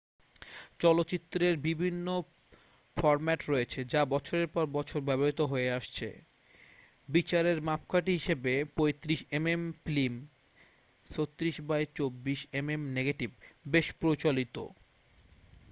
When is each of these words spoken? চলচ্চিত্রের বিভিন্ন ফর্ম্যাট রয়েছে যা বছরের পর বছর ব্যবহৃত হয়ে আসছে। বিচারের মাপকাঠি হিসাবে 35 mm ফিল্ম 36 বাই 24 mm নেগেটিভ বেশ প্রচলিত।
চলচ্চিত্রের 0.79 1.55
বিভিন্ন 1.57 2.07
ফর্ম্যাট 2.97 3.41
রয়েছে 3.49 3.79
যা 3.83 4.01
বছরের 4.05 4.47
পর 4.47 4.65
বছর 4.67 4.99
ব্যবহৃত 5.01 5.41
হয়ে 5.41 5.69
আসছে। 5.71 6.07
বিচারের 7.09 7.57
মাপকাঠি 7.61 8.11
হিসাবে 8.11 8.53
35 8.77 9.21
mm 9.43 9.61
ফিল্ম 9.85 10.15
36 11.09 11.55
বাই 11.61 11.83
24 11.95 12.39
mm 12.65 12.81
নেগেটিভ 12.93 13.29
বেশ 13.67 13.87
প্রচলিত। 13.99 14.55